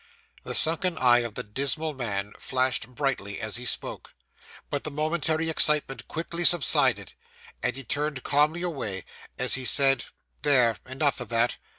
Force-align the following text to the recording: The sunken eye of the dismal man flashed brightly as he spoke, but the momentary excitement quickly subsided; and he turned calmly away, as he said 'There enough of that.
The 0.41 0.55
sunken 0.55 0.97
eye 0.97 1.19
of 1.19 1.35
the 1.35 1.43
dismal 1.43 1.93
man 1.93 2.33
flashed 2.39 2.87
brightly 2.87 3.39
as 3.39 3.57
he 3.57 3.65
spoke, 3.65 4.15
but 4.71 4.83
the 4.83 4.89
momentary 4.89 5.47
excitement 5.47 6.07
quickly 6.07 6.43
subsided; 6.43 7.13
and 7.61 7.75
he 7.75 7.83
turned 7.83 8.23
calmly 8.23 8.63
away, 8.63 9.05
as 9.37 9.53
he 9.53 9.63
said 9.63 10.05
'There 10.41 10.77
enough 10.87 11.21
of 11.21 11.29
that. 11.29 11.57